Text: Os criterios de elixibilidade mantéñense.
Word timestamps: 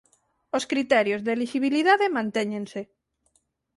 Os 0.57 0.67
criterios 0.71 1.21
de 1.23 1.31
elixibilidade 1.35 2.13
mantéñense. 2.17 2.81